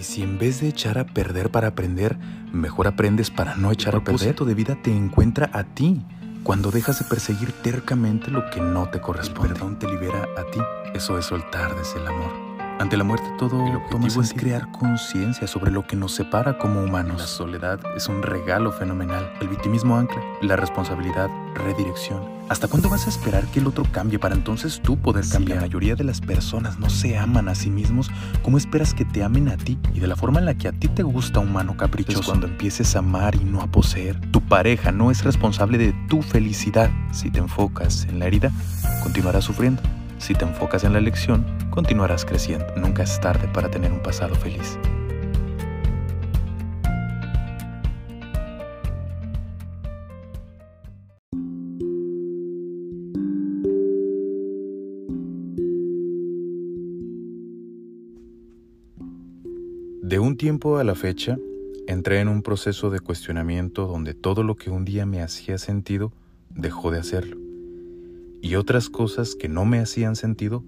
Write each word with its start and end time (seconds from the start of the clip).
Y 0.00 0.02
si 0.02 0.22
en 0.22 0.38
vez 0.38 0.62
de 0.62 0.68
echar 0.68 0.96
a 0.96 1.04
perder 1.04 1.50
para 1.50 1.68
aprender, 1.68 2.16
mejor 2.54 2.86
aprendes 2.86 3.28
para 3.28 3.56
no 3.56 3.70
echar 3.70 3.94
a 3.94 4.02
perder, 4.02 4.34
tu 4.34 4.46
de 4.46 4.54
vida 4.54 4.78
te 4.82 4.90
encuentra 4.90 5.50
a 5.52 5.64
ti. 5.64 6.02
Cuando 6.42 6.70
dejas 6.70 7.00
de 7.00 7.04
perseguir 7.04 7.52
tercamente 7.52 8.30
lo 8.30 8.48
que 8.48 8.62
no 8.62 8.88
te 8.88 8.98
corresponde. 8.98 9.48
El 9.48 9.54
perdón 9.56 9.78
te 9.78 9.86
libera 9.86 10.26
a 10.38 10.50
ti. 10.50 10.58
Eso 10.94 11.18
es 11.18 11.26
soltar 11.26 11.76
desde 11.76 12.00
el 12.00 12.06
amor. 12.06 12.49
Ante 12.80 12.96
la 12.96 13.04
muerte 13.04 13.28
todo 13.38 13.66
el 13.66 13.76
objetivo 13.76 14.22
es 14.22 14.32
crear 14.32 14.72
conciencia 14.72 15.46
sobre 15.46 15.70
lo 15.70 15.86
que 15.86 15.96
nos 15.96 16.12
separa 16.12 16.56
como 16.56 16.82
humanos. 16.82 17.20
La 17.20 17.26
soledad 17.26 17.78
es 17.94 18.08
un 18.08 18.22
regalo 18.22 18.72
fenomenal. 18.72 19.30
El 19.42 19.48
victimismo 19.48 19.98
ancla, 19.98 20.22
la 20.40 20.56
responsabilidad 20.56 21.28
redirección. 21.56 22.22
¿Hasta 22.48 22.68
cuándo 22.68 22.88
vas 22.88 23.06
a 23.06 23.10
esperar 23.10 23.44
que 23.48 23.60
el 23.60 23.66
otro 23.66 23.84
cambie 23.92 24.18
para 24.18 24.34
entonces 24.34 24.80
tú 24.80 24.96
poder 24.96 25.28
cambiar? 25.28 25.58
Si 25.58 25.60
la 25.60 25.60
mayoría 25.60 25.94
de 25.94 26.04
las 26.04 26.22
personas 26.22 26.78
no 26.78 26.88
se 26.88 27.18
aman 27.18 27.50
a 27.50 27.54
sí 27.54 27.68
mismos, 27.68 28.10
¿cómo 28.42 28.56
esperas 28.56 28.94
que 28.94 29.04
te 29.04 29.22
amen 29.22 29.50
a 29.50 29.58
ti? 29.58 29.78
Y 29.92 30.00
de 30.00 30.06
la 30.06 30.16
forma 30.16 30.38
en 30.38 30.46
la 30.46 30.54
que 30.54 30.68
a 30.68 30.72
ti 30.72 30.88
te 30.88 31.02
gusta 31.02 31.38
un 31.40 31.52
mano 31.52 31.76
caprichoso. 31.76 32.22
cuando 32.24 32.46
empieces 32.46 32.96
a 32.96 33.00
amar 33.00 33.34
y 33.34 33.44
no 33.44 33.60
a 33.60 33.66
poseer, 33.66 34.18
tu 34.30 34.40
pareja 34.40 34.90
no 34.90 35.10
es 35.10 35.22
responsable 35.22 35.76
de 35.76 35.92
tu 36.08 36.22
felicidad. 36.22 36.88
Si 37.12 37.30
te 37.30 37.40
enfocas 37.40 38.06
en 38.06 38.20
la 38.20 38.24
herida, 38.24 38.50
continuarás 39.02 39.44
sufriendo. 39.44 39.82
Si 40.16 40.32
te 40.32 40.46
enfocas 40.46 40.84
en 40.84 40.94
la 40.94 41.00
lección, 41.00 41.44
continuarás 41.70 42.24
creciendo. 42.24 42.66
Nunca 42.76 43.02
es 43.02 43.20
tarde 43.20 43.48
para 43.48 43.70
tener 43.70 43.92
un 43.92 44.02
pasado 44.02 44.34
feliz. 44.34 44.78
De 60.02 60.18
un 60.18 60.36
tiempo 60.36 60.78
a 60.78 60.84
la 60.84 60.96
fecha, 60.96 61.38
entré 61.86 62.20
en 62.20 62.28
un 62.28 62.42
proceso 62.42 62.90
de 62.90 62.98
cuestionamiento 62.98 63.86
donde 63.86 64.12
todo 64.12 64.42
lo 64.42 64.56
que 64.56 64.70
un 64.70 64.84
día 64.84 65.06
me 65.06 65.22
hacía 65.22 65.56
sentido 65.56 66.12
dejó 66.50 66.90
de 66.90 66.98
hacerlo 66.98 67.36
y 68.42 68.54
otras 68.56 68.88
cosas 68.88 69.34
que 69.34 69.48
no 69.48 69.64
me 69.64 69.78
hacían 69.78 70.16
sentido 70.16 70.64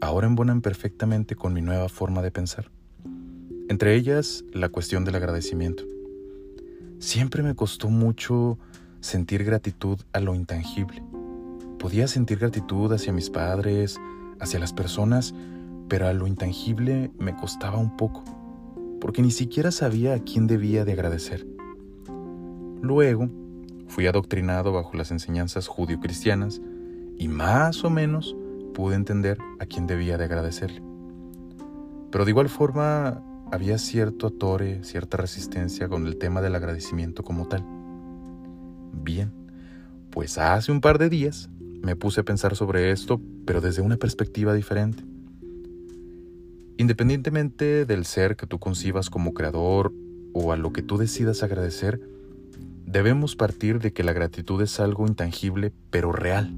ahora 0.00 0.26
embonan 0.26 0.60
perfectamente 0.60 1.36
con 1.36 1.52
mi 1.52 1.62
nueva 1.62 1.88
forma 1.88 2.22
de 2.22 2.30
pensar. 2.30 2.70
Entre 3.68 3.94
ellas, 3.94 4.44
la 4.52 4.68
cuestión 4.68 5.04
del 5.04 5.14
agradecimiento. 5.16 5.84
Siempre 6.98 7.42
me 7.42 7.54
costó 7.54 7.88
mucho 7.88 8.58
sentir 9.00 9.44
gratitud 9.44 9.98
a 10.12 10.20
lo 10.20 10.34
intangible. 10.34 11.02
Podía 11.78 12.08
sentir 12.08 12.38
gratitud 12.38 12.92
hacia 12.92 13.12
mis 13.12 13.30
padres, 13.30 14.00
hacia 14.40 14.58
las 14.58 14.72
personas, 14.72 15.34
pero 15.88 16.06
a 16.06 16.12
lo 16.12 16.26
intangible 16.26 17.10
me 17.18 17.34
costaba 17.36 17.78
un 17.78 17.96
poco, 17.96 18.24
porque 19.00 19.22
ni 19.22 19.30
siquiera 19.30 19.70
sabía 19.70 20.14
a 20.14 20.20
quién 20.20 20.46
debía 20.46 20.84
de 20.84 20.92
agradecer. 20.92 21.46
Luego, 22.80 23.28
fui 23.88 24.06
adoctrinado 24.06 24.72
bajo 24.72 24.96
las 24.96 25.10
enseñanzas 25.10 25.68
judio-cristianas 25.68 26.60
y 27.16 27.28
más 27.28 27.84
o 27.84 27.90
menos 27.90 28.36
pude 28.74 28.96
entender 28.96 29.38
a 29.58 29.64
quién 29.64 29.86
debía 29.86 30.18
de 30.18 30.24
agradecerle. 30.24 30.82
Pero 32.10 32.26
de 32.26 32.30
igual 32.30 32.50
forma 32.50 33.22
había 33.50 33.78
cierto 33.78 34.26
atore, 34.26 34.84
cierta 34.84 35.16
resistencia 35.16 35.88
con 35.88 36.06
el 36.06 36.18
tema 36.18 36.42
del 36.42 36.54
agradecimiento 36.54 37.22
como 37.22 37.48
tal. 37.48 37.64
Bien, 38.92 39.32
pues 40.10 40.36
hace 40.36 40.70
un 40.70 40.82
par 40.82 40.98
de 40.98 41.08
días 41.08 41.48
me 41.82 41.96
puse 41.96 42.20
a 42.20 42.24
pensar 42.24 42.56
sobre 42.56 42.90
esto, 42.90 43.20
pero 43.46 43.60
desde 43.60 43.82
una 43.82 43.96
perspectiva 43.96 44.52
diferente. 44.54 45.04
Independientemente 46.76 47.84
del 47.84 48.04
ser 48.04 48.36
que 48.36 48.46
tú 48.46 48.58
concibas 48.58 49.08
como 49.08 49.32
creador 49.32 49.92
o 50.32 50.52
a 50.52 50.56
lo 50.56 50.72
que 50.72 50.82
tú 50.82 50.98
decidas 50.98 51.42
agradecer, 51.42 52.00
debemos 52.86 53.36
partir 53.36 53.78
de 53.78 53.92
que 53.92 54.02
la 54.02 54.12
gratitud 54.12 54.60
es 54.62 54.80
algo 54.80 55.06
intangible 55.06 55.72
pero 55.90 56.10
real 56.10 56.52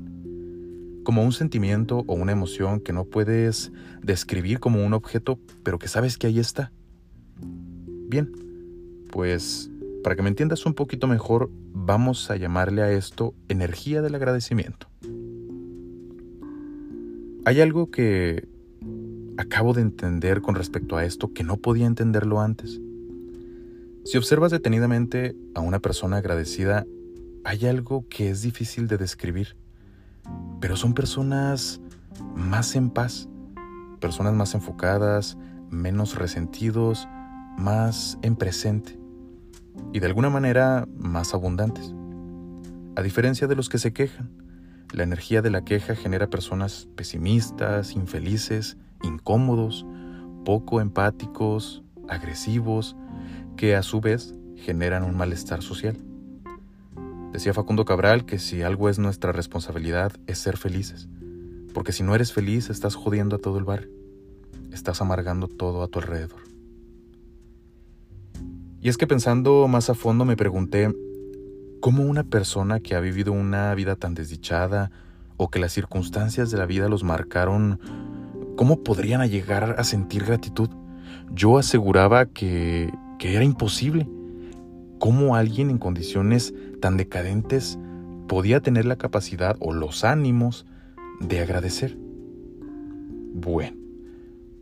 como 1.06 1.22
un 1.22 1.30
sentimiento 1.30 2.02
o 2.08 2.14
una 2.14 2.32
emoción 2.32 2.80
que 2.80 2.92
no 2.92 3.04
puedes 3.04 3.70
describir 4.02 4.58
como 4.58 4.84
un 4.84 4.92
objeto, 4.92 5.38
pero 5.62 5.78
que 5.78 5.86
sabes 5.86 6.18
que 6.18 6.26
ahí 6.26 6.40
está. 6.40 6.72
Bien, 8.08 8.32
pues 9.12 9.70
para 10.02 10.16
que 10.16 10.22
me 10.22 10.30
entiendas 10.30 10.66
un 10.66 10.74
poquito 10.74 11.06
mejor, 11.06 11.48
vamos 11.72 12.28
a 12.32 12.34
llamarle 12.34 12.82
a 12.82 12.90
esto 12.90 13.34
energía 13.46 14.02
del 14.02 14.16
agradecimiento. 14.16 14.88
Hay 17.44 17.60
algo 17.60 17.88
que 17.88 18.48
acabo 19.36 19.74
de 19.74 19.82
entender 19.82 20.42
con 20.42 20.56
respecto 20.56 20.96
a 20.96 21.04
esto 21.04 21.32
que 21.32 21.44
no 21.44 21.56
podía 21.56 21.86
entenderlo 21.86 22.40
antes. 22.40 22.80
Si 24.04 24.18
observas 24.18 24.50
detenidamente 24.50 25.36
a 25.54 25.60
una 25.60 25.78
persona 25.78 26.16
agradecida, 26.16 26.84
hay 27.44 27.64
algo 27.66 28.04
que 28.08 28.28
es 28.28 28.42
difícil 28.42 28.88
de 28.88 28.96
describir 28.96 29.54
pero 30.60 30.76
son 30.76 30.94
personas 30.94 31.81
más 32.34 32.75
en 32.76 32.91
paz, 32.91 33.28
personas 34.00 34.34
más 34.34 34.54
enfocadas, 34.54 35.37
menos 35.70 36.16
resentidos, 36.16 37.09
más 37.59 38.19
en 38.22 38.36
presente 38.36 38.98
y 39.92 40.00
de 40.00 40.06
alguna 40.06 40.31
manera 40.31 40.86
más 40.97 41.34
abundantes. 41.34 41.94
A 42.97 43.03
diferencia 43.03 43.47
de 43.47 43.56
los 43.56 43.69
que 43.69 43.78
se 43.78 43.92
quejan, 43.92 44.31
la 44.92 45.03
energía 45.03 45.42
de 45.42 45.50
la 45.50 45.65
queja 45.65 45.94
genera 45.94 46.31
personas 46.31 46.88
pesimistas, 46.94 47.94
infelices, 47.94 48.76
incómodos, 49.03 49.84
poco 50.44 50.81
empáticos, 50.81 51.82
agresivos, 52.09 52.97
que 53.56 53.75
a 53.75 53.82
su 53.82 54.00
vez 54.00 54.34
generan 54.56 55.03
un 55.03 55.16
malestar 55.16 55.62
social. 55.62 55.97
Decía 57.36 57.52
Facundo 57.52 57.84
Cabral 57.84 58.24
que 58.24 58.38
si 58.38 58.62
algo 58.62 58.88
es 58.88 58.98
nuestra 58.98 59.30
responsabilidad 59.30 60.10
es 60.26 60.38
ser 60.38 60.56
felices, 60.56 61.06
porque 61.74 61.92
si 61.92 62.02
no 62.02 62.14
eres 62.14 62.32
feliz 62.32 62.70
estás 62.70 62.94
jodiendo 62.94 63.36
a 63.36 63.38
todo 63.38 63.58
el 63.58 63.64
barrio, 63.64 63.91
estás 64.72 65.02
amargando 65.02 65.47
todo 65.47 65.82
a 65.82 65.88
tu 65.88 65.98
alrededor. 65.98 66.41
Y 68.80 68.88
es 68.88 68.97
que 68.97 69.06
pensando 69.06 69.69
más 69.69 69.91
a 69.91 69.94
fondo 69.94 70.24
me 70.24 70.34
pregunté, 70.34 70.97
¿cómo 71.80 72.04
una 72.04 72.24
persona 72.24 72.80
que 72.80 72.94
ha 72.94 73.00
vivido 73.00 73.34
una 73.34 73.74
vida 73.74 73.97
tan 73.97 74.14
desdichada 74.14 74.91
o 75.36 75.50
que 75.50 75.58
las 75.58 75.74
circunstancias 75.74 76.50
de 76.50 76.56
la 76.56 76.64
vida 76.64 76.88
los 76.88 77.04
marcaron, 77.04 77.80
cómo 78.56 78.82
podrían 78.82 79.28
llegar 79.28 79.76
a 79.78 79.84
sentir 79.84 80.24
gratitud? 80.24 80.70
Yo 81.34 81.58
aseguraba 81.58 82.24
que, 82.24 82.91
que 83.18 83.34
era 83.34 83.44
imposible 83.44 84.08
cómo 84.98 85.36
alguien 85.36 85.68
en 85.68 85.76
condiciones 85.76 86.54
tan 86.81 86.97
decadentes 86.97 87.78
podía 88.28 88.60
tener 88.60 88.84
la 88.84 88.97
capacidad 88.97 89.56
o 89.60 89.72
los 89.72 90.04
ánimos 90.04 90.66
de 91.20 91.41
agradecer. 91.41 91.97
Bueno, 93.34 93.76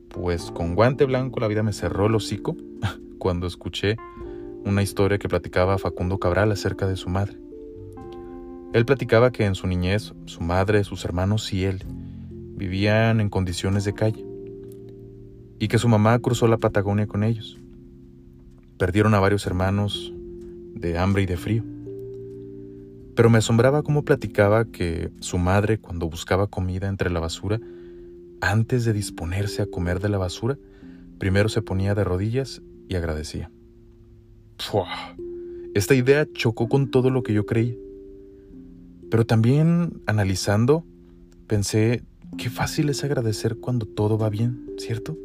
pues 0.08 0.50
con 0.50 0.74
guante 0.74 1.04
blanco 1.04 1.40
la 1.40 1.48
vida 1.48 1.62
me 1.62 1.72
cerró 1.72 2.06
el 2.06 2.14
hocico 2.14 2.56
cuando 3.18 3.46
escuché 3.46 3.96
una 4.64 4.82
historia 4.82 5.18
que 5.18 5.28
platicaba 5.28 5.78
Facundo 5.78 6.18
Cabral 6.18 6.52
acerca 6.52 6.86
de 6.86 6.96
su 6.96 7.08
madre. 7.08 7.38
Él 8.72 8.84
platicaba 8.84 9.30
que 9.30 9.44
en 9.44 9.54
su 9.54 9.66
niñez 9.66 10.14
su 10.24 10.40
madre, 10.40 10.82
sus 10.84 11.04
hermanos 11.04 11.52
y 11.52 11.64
él 11.64 11.84
vivían 12.56 13.20
en 13.20 13.30
condiciones 13.30 13.84
de 13.84 13.94
calle 13.94 14.24
y 15.58 15.68
que 15.68 15.78
su 15.78 15.88
mamá 15.88 16.18
cruzó 16.18 16.48
la 16.48 16.58
Patagonia 16.58 17.06
con 17.06 17.22
ellos. 17.22 17.58
Perdieron 18.78 19.14
a 19.14 19.20
varios 19.20 19.46
hermanos 19.46 20.12
de 20.74 20.98
hambre 20.98 21.22
y 21.22 21.26
de 21.26 21.36
frío. 21.36 21.73
Pero 23.14 23.30
me 23.30 23.38
asombraba 23.38 23.82
cómo 23.82 24.04
platicaba 24.04 24.64
que 24.64 25.10
su 25.20 25.38
madre, 25.38 25.78
cuando 25.78 26.08
buscaba 26.08 26.48
comida 26.48 26.88
entre 26.88 27.10
la 27.10 27.20
basura, 27.20 27.60
antes 28.40 28.84
de 28.84 28.92
disponerse 28.92 29.62
a 29.62 29.66
comer 29.66 30.00
de 30.00 30.08
la 30.08 30.18
basura, 30.18 30.58
primero 31.18 31.48
se 31.48 31.62
ponía 31.62 31.94
de 31.94 32.04
rodillas 32.04 32.60
y 32.88 32.96
agradecía. 32.96 33.50
Esta 35.74 35.94
idea 35.94 36.26
chocó 36.32 36.68
con 36.68 36.90
todo 36.90 37.10
lo 37.10 37.22
que 37.22 37.32
yo 37.32 37.46
creía. 37.46 37.74
Pero 39.10 39.24
también, 39.24 40.02
analizando, 40.06 40.84
pensé, 41.46 42.02
qué 42.36 42.50
fácil 42.50 42.88
es 42.88 43.04
agradecer 43.04 43.56
cuando 43.56 43.86
todo 43.86 44.18
va 44.18 44.28
bien, 44.28 44.66
¿cierto? 44.78 45.16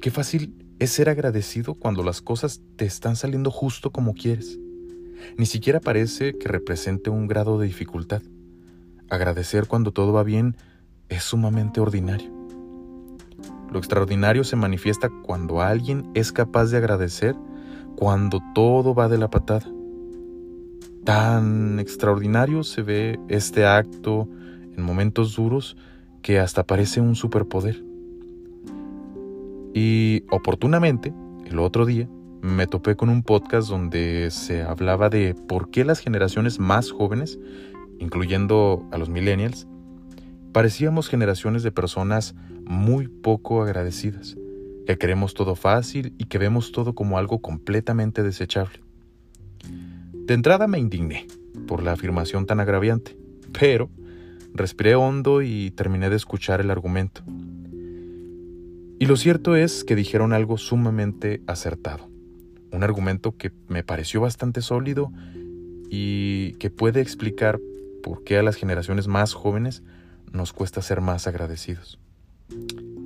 Qué 0.00 0.10
fácil 0.10 0.54
es 0.78 0.90
ser 0.90 1.08
agradecido 1.08 1.74
cuando 1.74 2.02
las 2.02 2.20
cosas 2.20 2.60
te 2.76 2.84
están 2.84 3.16
saliendo 3.16 3.50
justo 3.50 3.90
como 3.90 4.14
quieres. 4.14 4.58
Ni 5.36 5.46
siquiera 5.46 5.80
parece 5.80 6.38
que 6.38 6.48
represente 6.48 7.10
un 7.10 7.26
grado 7.26 7.58
de 7.58 7.66
dificultad. 7.66 8.22
Agradecer 9.10 9.66
cuando 9.66 9.92
todo 9.92 10.12
va 10.12 10.22
bien 10.22 10.56
es 11.08 11.22
sumamente 11.24 11.80
ordinario. 11.80 12.30
Lo 13.70 13.78
extraordinario 13.78 14.44
se 14.44 14.56
manifiesta 14.56 15.10
cuando 15.24 15.60
alguien 15.60 16.10
es 16.14 16.32
capaz 16.32 16.66
de 16.66 16.78
agradecer 16.78 17.34
cuando 17.96 18.40
todo 18.54 18.94
va 18.94 19.08
de 19.08 19.18
la 19.18 19.30
patada. 19.30 19.66
Tan 21.04 21.78
extraordinario 21.78 22.62
se 22.62 22.82
ve 22.82 23.18
este 23.28 23.66
acto 23.66 24.28
en 24.76 24.82
momentos 24.82 25.36
duros 25.36 25.76
que 26.22 26.38
hasta 26.38 26.64
parece 26.64 27.00
un 27.00 27.14
superpoder. 27.14 27.84
Y 29.74 30.22
oportunamente, 30.30 31.12
el 31.44 31.58
otro 31.58 31.84
día 31.84 32.08
me 32.44 32.66
topé 32.66 32.94
con 32.94 33.08
un 33.08 33.22
podcast 33.22 33.70
donde 33.70 34.30
se 34.30 34.60
hablaba 34.60 35.08
de 35.08 35.34
por 35.34 35.70
qué 35.70 35.82
las 35.82 36.00
generaciones 36.00 36.58
más 36.58 36.90
jóvenes, 36.90 37.38
incluyendo 37.98 38.86
a 38.92 38.98
los 38.98 39.08
millennials, 39.08 39.66
parecíamos 40.52 41.08
generaciones 41.08 41.62
de 41.62 41.72
personas 41.72 42.34
muy 42.66 43.08
poco 43.08 43.62
agradecidas, 43.62 44.36
que 44.86 44.98
queremos 44.98 45.32
todo 45.32 45.54
fácil 45.54 46.12
y 46.18 46.26
que 46.26 46.36
vemos 46.36 46.70
todo 46.70 46.94
como 46.94 47.16
algo 47.16 47.40
completamente 47.40 48.22
desechable. 48.22 48.82
De 50.12 50.34
entrada 50.34 50.66
me 50.66 50.78
indigné 50.78 51.26
por 51.66 51.82
la 51.82 51.92
afirmación 51.92 52.44
tan 52.44 52.60
agraviante, 52.60 53.16
pero 53.58 53.88
respiré 54.52 54.96
hondo 54.96 55.40
y 55.40 55.70
terminé 55.70 56.10
de 56.10 56.16
escuchar 56.16 56.60
el 56.60 56.70
argumento. 56.70 57.22
Y 58.98 59.06
lo 59.06 59.16
cierto 59.16 59.56
es 59.56 59.82
que 59.82 59.96
dijeron 59.96 60.34
algo 60.34 60.58
sumamente 60.58 61.40
acertado 61.46 62.12
un 62.74 62.82
argumento 62.82 63.36
que 63.36 63.52
me 63.68 63.82
pareció 63.82 64.20
bastante 64.20 64.60
sólido 64.60 65.12
y 65.90 66.52
que 66.54 66.70
puede 66.70 67.00
explicar 67.00 67.60
por 68.02 68.24
qué 68.24 68.38
a 68.38 68.42
las 68.42 68.56
generaciones 68.56 69.06
más 69.06 69.32
jóvenes 69.32 69.82
nos 70.32 70.52
cuesta 70.52 70.82
ser 70.82 71.00
más 71.00 71.26
agradecidos. 71.26 71.98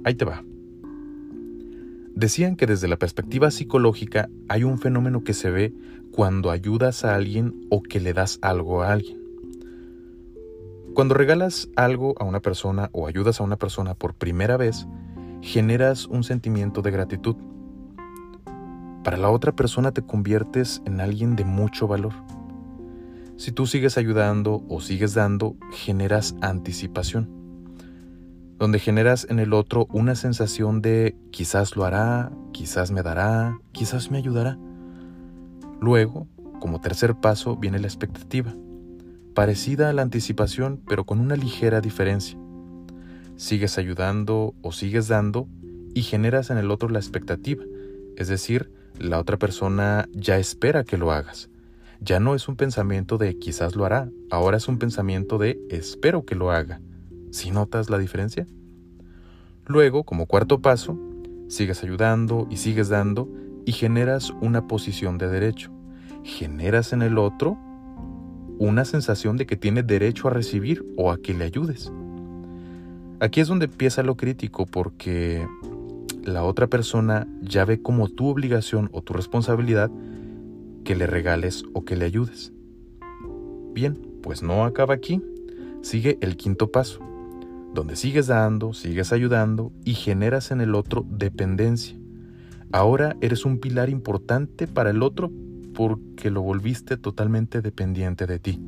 Ahí 0.04 0.14
te 0.14 0.24
va. 0.24 0.42
Decían 2.14 2.56
que 2.56 2.66
desde 2.66 2.88
la 2.88 2.96
perspectiva 2.96 3.50
psicológica 3.50 4.28
hay 4.48 4.64
un 4.64 4.78
fenómeno 4.78 5.22
que 5.22 5.34
se 5.34 5.50
ve 5.50 5.72
cuando 6.10 6.50
ayudas 6.50 7.04
a 7.04 7.14
alguien 7.14 7.66
o 7.70 7.82
que 7.82 8.00
le 8.00 8.12
das 8.12 8.38
algo 8.42 8.82
a 8.82 8.92
alguien. 8.92 9.18
Cuando 10.94 11.14
regalas 11.14 11.68
algo 11.76 12.14
a 12.18 12.24
una 12.24 12.40
persona 12.40 12.90
o 12.92 13.06
ayudas 13.06 13.40
a 13.40 13.44
una 13.44 13.56
persona 13.56 13.94
por 13.94 14.14
primera 14.14 14.56
vez, 14.56 14.88
generas 15.42 16.06
un 16.06 16.24
sentimiento 16.24 16.82
de 16.82 16.90
gratitud 16.90 17.36
para 19.08 19.16
la 19.16 19.30
otra 19.30 19.52
persona 19.52 19.92
te 19.92 20.02
conviertes 20.02 20.82
en 20.84 21.00
alguien 21.00 21.34
de 21.34 21.46
mucho 21.46 21.88
valor. 21.88 22.12
Si 23.38 23.52
tú 23.52 23.66
sigues 23.66 23.96
ayudando 23.96 24.62
o 24.68 24.82
sigues 24.82 25.14
dando, 25.14 25.56
generas 25.72 26.34
anticipación, 26.42 27.30
donde 28.58 28.78
generas 28.78 29.26
en 29.30 29.38
el 29.38 29.54
otro 29.54 29.86
una 29.94 30.14
sensación 30.14 30.82
de 30.82 31.16
quizás 31.30 31.74
lo 31.74 31.86
hará, 31.86 32.30
quizás 32.52 32.90
me 32.90 33.02
dará, 33.02 33.58
quizás 33.72 34.10
me 34.10 34.18
ayudará. 34.18 34.58
Luego, 35.80 36.28
como 36.60 36.82
tercer 36.82 37.14
paso, 37.14 37.56
viene 37.56 37.78
la 37.78 37.86
expectativa, 37.86 38.54
parecida 39.32 39.88
a 39.88 39.94
la 39.94 40.02
anticipación, 40.02 40.82
pero 40.86 41.06
con 41.06 41.18
una 41.18 41.36
ligera 41.36 41.80
diferencia. 41.80 42.38
Sigues 43.36 43.78
ayudando 43.78 44.54
o 44.60 44.70
sigues 44.70 45.08
dando 45.08 45.48
y 45.94 46.02
generas 46.02 46.50
en 46.50 46.58
el 46.58 46.70
otro 46.70 46.90
la 46.90 46.98
expectativa, 46.98 47.64
es 48.14 48.28
decir, 48.28 48.70
la 48.98 49.18
otra 49.18 49.36
persona 49.36 50.08
ya 50.12 50.38
espera 50.38 50.84
que 50.84 50.98
lo 50.98 51.12
hagas. 51.12 51.50
Ya 52.00 52.20
no 52.20 52.34
es 52.34 52.48
un 52.48 52.56
pensamiento 52.56 53.18
de 53.18 53.38
quizás 53.38 53.74
lo 53.74 53.84
hará, 53.84 54.08
ahora 54.30 54.56
es 54.56 54.68
un 54.68 54.78
pensamiento 54.78 55.38
de 55.38 55.58
espero 55.68 56.24
que 56.24 56.34
lo 56.34 56.50
haga. 56.50 56.80
¿Sí 57.30 57.50
notas 57.50 57.90
la 57.90 57.98
diferencia? 57.98 58.46
Luego, 59.66 60.04
como 60.04 60.26
cuarto 60.26 60.60
paso, 60.60 60.98
sigues 61.48 61.82
ayudando 61.82 62.46
y 62.50 62.56
sigues 62.56 62.88
dando 62.88 63.28
y 63.66 63.72
generas 63.72 64.32
una 64.40 64.66
posición 64.66 65.18
de 65.18 65.28
derecho. 65.28 65.70
Generas 66.24 66.92
en 66.92 67.02
el 67.02 67.18
otro 67.18 67.58
una 68.58 68.84
sensación 68.84 69.36
de 69.36 69.46
que 69.46 69.56
tiene 69.56 69.82
derecho 69.82 70.28
a 70.28 70.32
recibir 70.32 70.84
o 70.96 71.12
a 71.12 71.18
que 71.18 71.34
le 71.34 71.44
ayudes. 71.44 71.92
Aquí 73.20 73.40
es 73.40 73.48
donde 73.48 73.66
empieza 73.66 74.02
lo 74.02 74.16
crítico 74.16 74.66
porque 74.66 75.46
la 76.28 76.44
otra 76.44 76.66
persona 76.66 77.26
ya 77.40 77.64
ve 77.64 77.80
como 77.80 78.08
tu 78.08 78.28
obligación 78.28 78.88
o 78.92 79.02
tu 79.02 79.14
responsabilidad 79.14 79.90
que 80.84 80.94
le 80.94 81.06
regales 81.06 81.64
o 81.72 81.84
que 81.84 81.96
le 81.96 82.04
ayudes. 82.04 82.52
Bien, 83.72 83.98
pues 84.22 84.42
no 84.42 84.64
acaba 84.64 84.94
aquí. 84.94 85.22
Sigue 85.80 86.18
el 86.20 86.36
quinto 86.36 86.70
paso, 86.70 87.00
donde 87.74 87.96
sigues 87.96 88.26
dando, 88.26 88.74
sigues 88.74 89.12
ayudando 89.12 89.72
y 89.84 89.94
generas 89.94 90.50
en 90.50 90.60
el 90.60 90.74
otro 90.74 91.06
dependencia. 91.08 91.96
Ahora 92.72 93.16
eres 93.20 93.44
un 93.44 93.58
pilar 93.58 93.88
importante 93.88 94.66
para 94.66 94.90
el 94.90 95.02
otro 95.02 95.30
porque 95.74 96.30
lo 96.30 96.42
volviste 96.42 96.96
totalmente 96.96 97.62
dependiente 97.62 98.26
de 98.26 98.38
ti. 98.38 98.60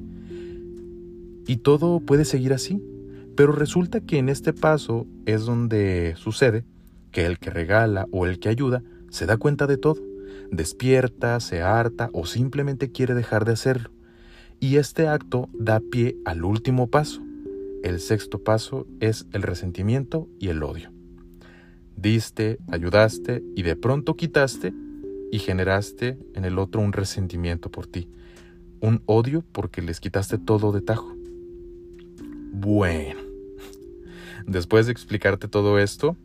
Y 1.47 1.57
todo 1.57 2.01
puede 2.01 2.25
seguir 2.25 2.53
así, 2.53 2.83
pero 3.37 3.53
resulta 3.53 4.01
que 4.01 4.19
en 4.19 4.29
este 4.29 4.53
paso 4.53 5.07
es 5.27 5.45
donde 5.45 6.15
sucede 6.17 6.65
que 7.11 7.27
el 7.27 7.39
que 7.39 7.51
regala 7.51 8.07
o 8.11 8.27
el 8.27 8.39
que 8.39 8.49
ayuda 8.49 8.83
se 9.11 9.27
da 9.27 9.37
cuenta 9.37 9.67
de 9.67 9.77
todo, 9.77 10.01
despierta, 10.51 11.39
se 11.41 11.63
harta 11.63 12.11
o 12.13 12.27
simplemente 12.27 12.91
quiere 12.91 13.15
dejar 13.15 13.45
de 13.45 13.53
hacerlo. 13.53 13.91
Y 14.61 14.77
este 14.77 15.09
acto 15.09 15.49
da 15.53 15.81
pie 15.81 16.17
al 16.25 16.45
último 16.45 16.89
paso. 16.89 17.23
El 17.83 17.99
sexto 17.99 18.45
paso 18.45 18.87
es 19.01 19.27
el 19.33 19.43
resentimiento 19.43 20.29
y 20.39 20.49
el 20.49 20.63
odio. 20.63 20.93
Diste, 21.97 22.59
ayudaste 22.69 23.43
y 23.57 23.63
de 23.63 23.77
pronto 23.77 24.17
quitaste 24.17 24.73
y 25.31 25.39
generaste 25.39 26.19
en 26.35 26.45
el 26.45 26.59
otro 26.59 26.81
un 26.81 26.93
resentimiento 26.93 27.71
por 27.71 27.87
ti, 27.87 28.09
un 28.81 29.03
odio 29.07 29.45
porque 29.53 29.83
les 29.83 30.01
quitaste 30.01 30.39
todo 30.39 30.73
de 30.73 30.81
tajo. 30.81 31.15
Bueno, 32.53 33.21
después 34.47 34.87
de 34.87 34.93
explicarte 34.93 35.49
todo 35.49 35.79
esto, 35.79 36.17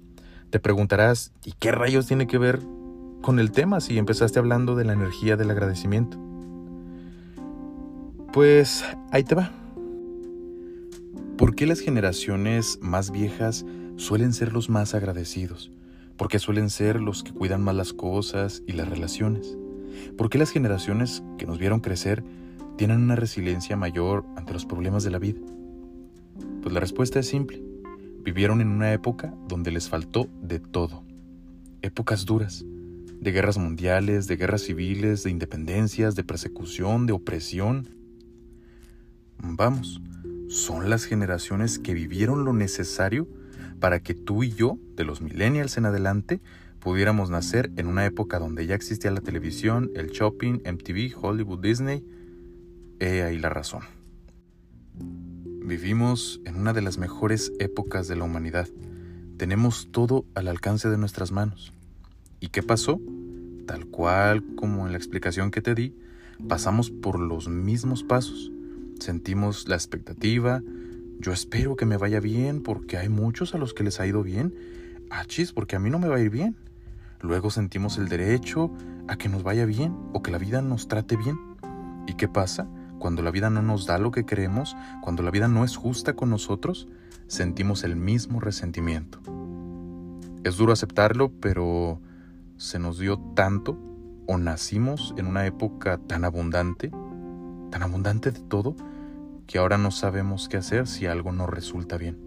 te 0.50 0.60
preguntarás, 0.60 1.32
¿y 1.44 1.54
qué 1.54 1.72
rayos 1.72 2.08
tiene 2.08 2.28
que 2.28 2.38
ver 2.38 2.62
con 3.22 3.40
el 3.40 3.52
tema 3.52 3.82
si 3.82 3.98
empezaste 3.98 4.40
hablando 4.40 4.76
de 4.76 4.86
la 4.86 4.94
energía 4.94 5.36
del 5.38 5.52
agradecimiento? 5.52 6.18
Pues 8.32 8.84
ahí 9.12 9.24
te 9.24 9.36
va. 9.36 9.52
¿Por 11.38 11.56
qué 11.56 11.66
las 11.66 11.80
generaciones 11.80 12.80
más 12.82 13.12
viejas 13.12 13.66
suelen 13.98 14.34
ser 14.34 14.54
los 14.54 14.70
más 14.70 14.94
agradecidos? 14.94 15.72
¿Por 16.18 16.30
qué 16.30 16.40
suelen 16.40 16.70
ser 16.70 17.02
los 17.02 17.24
que 17.24 17.34
cuidan 17.34 17.62
más 17.62 17.76
las 17.76 17.94
cosas 17.94 18.64
y 18.68 18.74
las 18.74 18.88
relaciones? 18.88 19.58
¿Por 20.18 20.30
qué 20.30 20.38
las 20.38 20.52
generaciones 20.52 21.24
que 21.38 21.46
nos 21.46 21.60
vieron 21.60 21.82
crecer 21.82 22.24
tienen 22.78 23.02
una 23.02 23.16
resiliencia 23.16 23.76
mayor 23.76 24.26
ante 24.36 24.54
los 24.54 24.66
problemas 24.66 25.04
de 25.04 25.12
la 25.12 25.20
vida? 25.20 25.40
Pues 26.62 26.74
la 26.74 26.80
respuesta 26.80 27.20
es 27.20 27.28
simple. 27.28 27.75
Vivieron 28.26 28.60
en 28.60 28.70
una 28.70 28.92
época 28.92 29.36
donde 29.48 29.70
les 29.70 29.88
faltó 29.88 30.28
de 30.42 30.60
todo. 30.60 31.04
Épocas 31.84 32.26
duras, 32.26 32.66
de 33.22 33.32
guerras 33.32 33.60
mundiales, 33.60 34.26
de 34.26 34.36
guerras 34.36 34.64
civiles, 34.64 35.22
de 35.22 35.30
independencias, 35.30 36.16
de 36.16 36.24
persecución, 36.24 37.06
de 37.06 37.14
opresión. 37.14 37.88
Vamos, 39.38 40.02
son 40.50 40.90
las 40.90 41.06
generaciones 41.06 41.78
que 41.78 41.94
vivieron 41.94 42.46
lo 42.46 42.54
necesario 42.54 43.28
para 43.80 44.00
que 44.00 44.16
tú 44.16 44.42
y 44.42 44.50
yo, 44.50 44.80
de 44.96 45.04
los 45.04 45.22
millennials 45.22 45.78
en 45.78 45.86
adelante, 45.86 46.42
pudiéramos 46.80 47.30
nacer 47.30 47.70
en 47.78 47.86
una 47.86 48.08
época 48.08 48.40
donde 48.40 48.66
ya 48.66 48.74
existía 48.74 49.12
la 49.12 49.22
televisión, 49.22 49.92
el 49.94 50.10
shopping, 50.10 50.62
MTV, 50.66 51.16
Hollywood, 51.16 51.60
Disney. 51.60 52.04
He 53.00 53.22
ahí 53.22 53.38
la 53.38 53.50
razón. 53.50 53.84
Vivimos 55.66 56.42
en 56.46 56.58
una 56.58 56.74
de 56.74 56.84
las 56.84 57.00
mejores 57.00 57.52
épocas 57.58 58.08
de 58.08 58.16
la 58.16 58.24
humanidad. 58.24 58.68
Tenemos 59.38 59.90
todo 59.92 60.24
al 60.36 60.48
alcance 60.48 60.90
de 60.90 60.98
nuestras 61.00 61.32
manos. 61.32 61.74
¿Y 62.40 62.50
qué 62.50 62.62
pasó? 62.62 63.02
Tal 63.66 63.88
cual 63.88 64.44
como 64.56 64.86
en 64.86 64.92
la 64.92 65.00
explicación 65.00 65.50
que 65.50 65.64
te 65.64 65.74
di, 65.74 65.96
pasamos 66.48 66.92
por 66.92 67.20
los 67.20 67.48
mismos 67.48 68.04
pasos. 68.04 68.52
Sentimos 69.00 69.68
la 69.68 69.74
expectativa. 69.74 70.62
Yo 71.20 71.34
espero 71.34 71.76
que 71.76 71.88
me 71.88 71.98
vaya 71.98 72.20
bien 72.20 72.62
porque 72.62 72.98
hay 72.98 73.10
muchos 73.10 73.56
a 73.56 73.58
los 73.58 73.74
que 73.74 73.84
les 73.84 74.00
ha 74.00 74.06
ido 74.06 74.22
bien. 74.22 74.54
Achis, 75.10 75.52
porque 75.52 75.76
a 75.76 75.80
mí 75.80 75.90
no 75.90 75.98
me 75.98 76.10
va 76.10 76.18
a 76.18 76.22
ir 76.22 76.30
bien. 76.30 76.56
Luego 77.22 77.50
sentimos 77.50 77.98
el 77.98 78.08
derecho 78.08 78.72
a 79.08 79.18
que 79.18 79.30
nos 79.30 79.42
vaya 79.42 79.66
bien 79.66 79.96
o 80.14 80.22
que 80.22 80.30
la 80.30 80.38
vida 80.38 80.62
nos 80.62 80.88
trate 80.88 81.18
bien. 81.18 81.40
¿Y 82.06 82.14
qué 82.14 82.28
pasa? 82.28 82.68
Cuando 83.00 83.22
la 83.22 83.32
vida 83.32 83.50
no 83.50 83.62
nos 83.62 83.86
da 83.86 83.98
lo 83.98 84.12
que 84.12 84.26
queremos, 84.26 84.76
cuando 85.02 85.24
la 85.24 85.32
vida 85.32 85.48
no 85.48 85.64
es 85.64 85.76
justa 85.76 86.14
con 86.14 86.30
nosotros, 86.30 86.88
sentimos 87.28 87.84
el 87.84 87.96
mismo 87.96 88.40
resentimiento. 88.40 89.20
Es 90.44 90.58
duro 90.58 90.74
aceptarlo, 90.74 91.32
pero 91.40 92.00
se 92.58 92.80
nos 92.80 93.00
dio 93.00 93.18
tanto 93.36 93.78
o 94.28 94.38
nacimos 94.38 95.14
en 95.18 95.28
una 95.28 95.46
época 95.46 95.98
tan 95.98 96.24
abundante, 96.24 96.92
tan 97.72 97.84
abundante 97.84 98.32
de 98.32 98.40
todo, 98.40 98.76
que 99.48 99.60
ahora 99.60 99.78
no 99.78 99.92
sabemos 99.92 100.50
qué 100.50 100.58
hacer 100.58 100.88
si 100.88 101.06
algo 101.06 101.32
no 101.32 101.48
resulta 101.48 101.98
bien. 101.98 102.18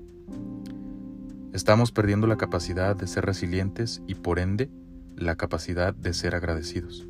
Estamos 1.52 1.92
perdiendo 1.92 2.26
la 2.26 2.36
capacidad 2.36 2.94
de 2.94 3.06
ser 3.06 3.24
resilientes 3.24 4.02
y 4.06 4.14
por 4.14 4.38
ende 4.38 4.70
la 5.16 5.36
capacidad 5.36 5.94
de 5.94 6.14
ser 6.14 6.34
agradecidos. 6.34 7.08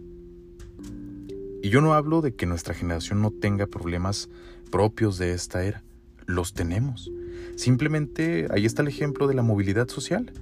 Y 1.63 1.71
yo 1.71 1.81
no 1.81 1.95
hablo 1.95 2.21
de 2.21 2.35
que 2.35 2.47
nuestra 2.47 2.75
generación 2.75 3.21
no 3.21 3.31
tenga 3.31 3.67
problemas 3.67 4.29
propios 4.71 5.19
de 5.19 5.33
esta 5.33 5.65
era. 5.65 5.83
Los 6.27 6.55
tenemos. 6.55 7.11
Simplemente 7.57 8.47
ahí 8.51 8.65
está 8.67 8.83
el 8.83 8.89
ejemplo 8.89 9.27
de 9.27 9.35
la 9.35 9.43
movilidad 9.43 9.89
social. 9.89 10.33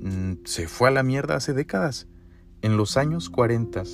Mm, 0.00 0.44
se 0.44 0.68
fue 0.68 0.88
a 0.88 0.92
la 0.92 1.02
mierda 1.02 1.36
hace 1.36 1.54
décadas. 1.54 2.06
En 2.62 2.76
los 2.76 2.96
años 2.96 3.30
40, 3.30 3.84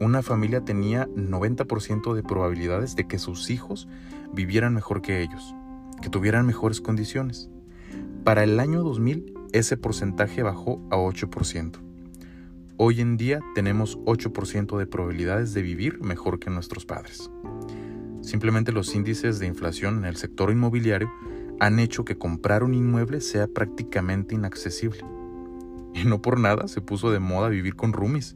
una 0.00 0.22
familia 0.22 0.64
tenía 0.64 1.06
90% 1.08 2.14
de 2.14 2.22
probabilidades 2.22 2.96
de 2.96 3.06
que 3.06 3.18
sus 3.18 3.50
hijos 3.50 3.88
vivieran 4.32 4.74
mejor 4.74 5.02
que 5.02 5.22
ellos, 5.22 5.54
que 6.02 6.08
tuvieran 6.10 6.46
mejores 6.46 6.80
condiciones. 6.80 7.48
Para 8.24 8.44
el 8.44 8.60
año 8.60 8.82
2000, 8.82 9.34
ese 9.52 9.76
porcentaje 9.76 10.42
bajó 10.42 10.82
a 10.90 10.96
8%. 10.96 11.89
Hoy 12.82 13.02
en 13.02 13.18
día 13.18 13.40
tenemos 13.54 13.98
8% 14.06 14.78
de 14.78 14.86
probabilidades 14.86 15.52
de 15.52 15.60
vivir 15.60 16.00
mejor 16.00 16.38
que 16.38 16.48
nuestros 16.48 16.86
padres. 16.86 17.30
Simplemente 18.22 18.72
los 18.72 18.94
índices 18.94 19.38
de 19.38 19.46
inflación 19.46 19.98
en 19.98 20.06
el 20.06 20.16
sector 20.16 20.50
inmobiliario 20.50 21.12
han 21.58 21.78
hecho 21.78 22.06
que 22.06 22.16
comprar 22.16 22.64
un 22.64 22.72
inmueble 22.72 23.20
sea 23.20 23.48
prácticamente 23.48 24.34
inaccesible. 24.34 25.04
Y 25.92 26.06
no 26.06 26.22
por 26.22 26.40
nada 26.40 26.68
se 26.68 26.80
puso 26.80 27.10
de 27.10 27.18
moda 27.18 27.50
vivir 27.50 27.76
con 27.76 27.92
roomies. 27.92 28.34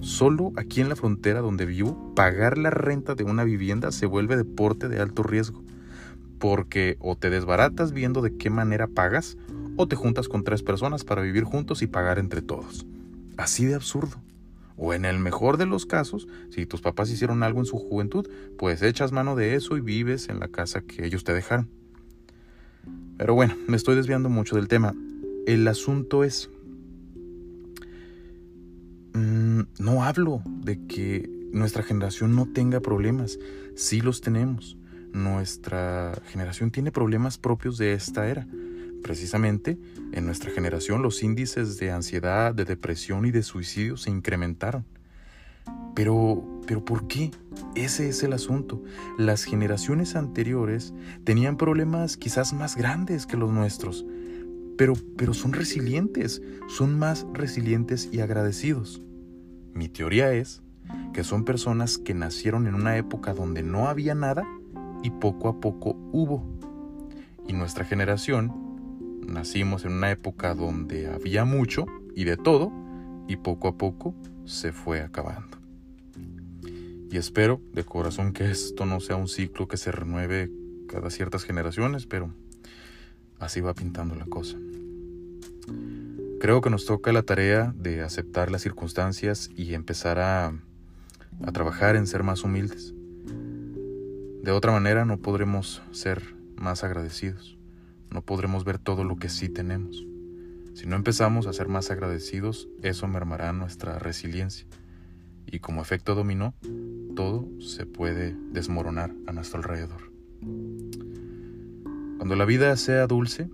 Solo 0.00 0.52
aquí 0.56 0.82
en 0.82 0.90
la 0.90 0.96
frontera 0.96 1.40
donde 1.40 1.64
vivo, 1.64 2.12
pagar 2.14 2.58
la 2.58 2.68
renta 2.68 3.14
de 3.14 3.24
una 3.24 3.42
vivienda 3.44 3.90
se 3.90 4.04
vuelve 4.04 4.36
deporte 4.36 4.90
de 4.90 5.00
alto 5.00 5.22
riesgo. 5.22 5.64
Porque 6.38 6.98
o 7.00 7.16
te 7.16 7.30
desbaratas 7.30 7.92
viendo 7.92 8.20
de 8.20 8.36
qué 8.36 8.50
manera 8.50 8.86
pagas, 8.86 9.38
o 9.76 9.88
te 9.88 9.96
juntas 9.96 10.28
con 10.28 10.44
tres 10.44 10.62
personas 10.62 11.04
para 11.04 11.22
vivir 11.22 11.44
juntos 11.44 11.80
y 11.80 11.86
pagar 11.86 12.18
entre 12.18 12.42
todos. 12.42 12.84
Así 13.38 13.64
de 13.64 13.76
absurdo. 13.76 14.20
O 14.76 14.92
en 14.92 15.04
el 15.04 15.18
mejor 15.18 15.56
de 15.56 15.66
los 15.66 15.86
casos, 15.86 16.28
si 16.50 16.66
tus 16.66 16.80
papás 16.80 17.10
hicieron 17.10 17.42
algo 17.42 17.60
en 17.60 17.66
su 17.66 17.78
juventud, 17.78 18.28
pues 18.58 18.82
echas 18.82 19.12
mano 19.12 19.34
de 19.36 19.54
eso 19.54 19.76
y 19.76 19.80
vives 19.80 20.28
en 20.28 20.40
la 20.40 20.48
casa 20.48 20.82
que 20.82 21.06
ellos 21.06 21.24
te 21.24 21.32
dejaron. 21.32 21.70
Pero 23.16 23.34
bueno, 23.34 23.56
me 23.66 23.76
estoy 23.76 23.96
desviando 23.96 24.28
mucho 24.28 24.56
del 24.56 24.68
tema. 24.68 24.94
El 25.46 25.66
asunto 25.66 26.24
es... 26.24 26.50
Mm, 29.14 29.62
no 29.78 30.04
hablo 30.04 30.42
de 30.44 30.86
que 30.86 31.28
nuestra 31.52 31.82
generación 31.82 32.36
no 32.36 32.46
tenga 32.52 32.80
problemas. 32.80 33.38
Sí 33.74 34.00
los 34.00 34.20
tenemos. 34.20 34.76
Nuestra 35.12 36.20
generación 36.26 36.70
tiene 36.70 36.92
problemas 36.92 37.38
propios 37.38 37.78
de 37.78 37.94
esta 37.94 38.28
era. 38.28 38.46
Precisamente, 39.08 39.78
en 40.12 40.26
nuestra 40.26 40.50
generación 40.50 41.00
los 41.00 41.22
índices 41.22 41.78
de 41.78 41.90
ansiedad, 41.90 42.54
de 42.54 42.66
depresión 42.66 43.24
y 43.24 43.30
de 43.30 43.42
suicidio 43.42 43.96
se 43.96 44.10
incrementaron. 44.10 44.84
Pero, 45.94 46.60
pero 46.66 46.84
¿por 46.84 47.08
qué? 47.08 47.30
Ese 47.74 48.10
es 48.10 48.22
el 48.22 48.34
asunto. 48.34 48.82
Las 49.16 49.44
generaciones 49.44 50.14
anteriores 50.14 50.92
tenían 51.24 51.56
problemas 51.56 52.18
quizás 52.18 52.52
más 52.52 52.76
grandes 52.76 53.24
que 53.24 53.38
los 53.38 53.50
nuestros, 53.50 54.04
pero, 54.76 54.92
pero 55.16 55.32
son 55.32 55.54
resilientes, 55.54 56.42
son 56.68 56.98
más 56.98 57.26
resilientes 57.32 58.10
y 58.12 58.20
agradecidos. 58.20 59.00
Mi 59.72 59.88
teoría 59.88 60.34
es 60.34 60.60
que 61.14 61.24
son 61.24 61.46
personas 61.46 61.96
que 61.96 62.12
nacieron 62.12 62.66
en 62.66 62.74
una 62.74 62.98
época 62.98 63.32
donde 63.32 63.62
no 63.62 63.88
había 63.88 64.14
nada 64.14 64.44
y 65.02 65.08
poco 65.08 65.48
a 65.48 65.60
poco 65.60 65.96
hubo. 66.12 66.44
Y 67.46 67.54
nuestra 67.54 67.86
generación 67.86 68.67
nacimos 69.28 69.84
en 69.84 69.92
una 69.92 70.10
época 70.10 70.54
donde 70.54 71.06
había 71.06 71.44
mucho 71.44 71.86
y 72.14 72.24
de 72.24 72.36
todo 72.36 72.72
y 73.28 73.36
poco 73.36 73.68
a 73.68 73.76
poco 73.76 74.14
se 74.44 74.72
fue 74.72 75.02
acabando. 75.02 75.58
Y 77.10 77.16
espero 77.16 77.60
de 77.72 77.84
corazón 77.84 78.32
que 78.32 78.50
esto 78.50 78.86
no 78.86 79.00
sea 79.00 79.16
un 79.16 79.28
ciclo 79.28 79.68
que 79.68 79.76
se 79.76 79.92
renueve 79.92 80.50
cada 80.88 81.10
ciertas 81.10 81.44
generaciones, 81.44 82.06
pero 82.06 82.32
así 83.38 83.60
va 83.60 83.74
pintando 83.74 84.14
la 84.14 84.26
cosa. 84.26 84.56
Creo 86.40 86.60
que 86.60 86.70
nos 86.70 86.86
toca 86.86 87.12
la 87.12 87.22
tarea 87.22 87.74
de 87.76 88.02
aceptar 88.02 88.50
las 88.50 88.62
circunstancias 88.62 89.50
y 89.56 89.74
empezar 89.74 90.18
a, 90.18 90.52
a 91.44 91.52
trabajar 91.52 91.96
en 91.96 92.06
ser 92.06 92.22
más 92.22 92.44
humildes. 92.44 92.94
De 94.42 94.52
otra 94.52 94.72
manera 94.72 95.04
no 95.04 95.18
podremos 95.18 95.82
ser 95.90 96.34
más 96.56 96.84
agradecidos 96.84 97.57
no 98.10 98.22
podremos 98.22 98.64
ver 98.64 98.78
todo 98.78 99.04
lo 99.04 99.16
que 99.16 99.28
sí 99.28 99.48
tenemos. 99.48 100.06
Si 100.74 100.86
no 100.86 100.96
empezamos 100.96 101.46
a 101.46 101.52
ser 101.52 101.68
más 101.68 101.90
agradecidos, 101.90 102.68
eso 102.82 103.08
mermará 103.08 103.52
nuestra 103.52 103.98
resiliencia. 103.98 104.66
Y 105.46 105.60
como 105.60 105.82
efecto 105.82 106.14
dominó, 106.14 106.54
todo 107.16 107.48
se 107.60 107.86
puede 107.86 108.36
desmoronar 108.52 109.14
a 109.26 109.32
nuestro 109.32 109.58
alrededor. 109.58 110.12
Cuando 112.18 112.36
la 112.36 112.44
vida 112.44 112.76
sea 112.76 113.06
dulce, 113.06 113.50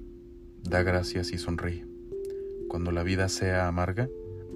da 0.62 0.82
gracias 0.82 1.32
y 1.32 1.38
sonríe. 1.38 1.86
Cuando 2.68 2.90
la 2.90 3.02
vida 3.02 3.28
sea 3.28 3.68
amarga, 3.68 4.08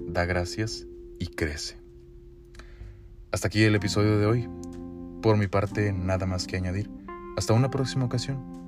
da 0.07 0.25
gracias 0.25 0.85
y 1.19 1.27
crece. 1.27 1.77
Hasta 3.31 3.47
aquí 3.47 3.63
el 3.63 3.75
episodio 3.75 4.17
de 4.17 4.25
hoy. 4.25 4.49
Por 5.21 5.37
mi 5.37 5.47
parte, 5.47 5.93
nada 5.93 6.25
más 6.25 6.47
que 6.47 6.57
añadir. 6.57 6.89
Hasta 7.37 7.53
una 7.53 7.69
próxima 7.69 8.05
ocasión. 8.05 8.58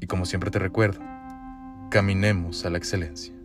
Y 0.00 0.06
como 0.06 0.26
siempre 0.26 0.50
te 0.50 0.58
recuerdo, 0.58 1.00
caminemos 1.90 2.64
a 2.64 2.70
la 2.70 2.78
excelencia. 2.78 3.37